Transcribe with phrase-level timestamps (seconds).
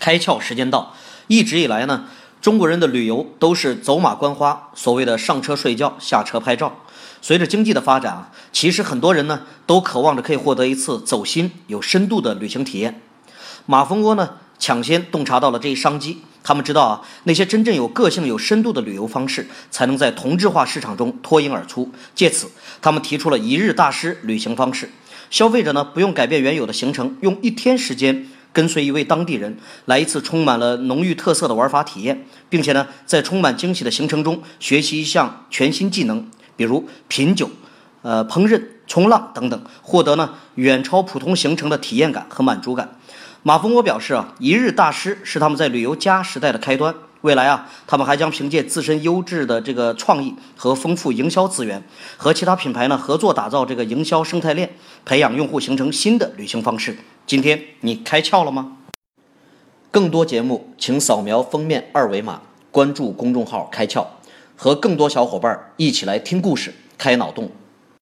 [0.00, 0.96] 开窍时间到。
[1.28, 2.06] 一直以来呢，
[2.40, 6.80] 中国人的旅游都是走马观花，所谓的上车睡觉，下车拍照。
[7.22, 13.00] 随着经济的发展啊，其实很多人呢都渴望着可以获得一次走心、有深度的旅行体验。
[13.66, 21.92] 马蜂窝呢抢先洞察到了这一商机，他们知道啊，那些真正有个性、有深度的旅游方式，才能在同质化市场中脱颖而出。
[22.14, 24.90] 借此，他们提出了一日大师旅行方式。
[25.28, 37.50] 消费者呢不用改变原有的行程，用一天时间跟随一位当地人来一次充满了浓郁特色的玩法体验，并且呢在充满惊喜的行程中学习一项全新技能，比如品酒、
[38.02, 42.96] 呃烹饪、冲浪等等，获得呢远超普通行程的体验感和满足感。
[43.42, 46.94] 马蜂窝表示啊，一日大师是他们在旅游加时代的开端。
[47.22, 51.82] 未来啊，他们还将凭借自身优质的这个创意和丰富营销资源，
[52.16, 54.70] 和其他品牌呢合作打造这个营销生态链，
[55.04, 56.96] 培养用户形成新的旅行方式。
[57.26, 58.78] 今天你开窍了吗？
[59.90, 64.06] 更多节目，请扫描封面二维码，关注公众号“开窍”，
[64.56, 67.50] 和更多小伙伴一起来听故事、开脑洞。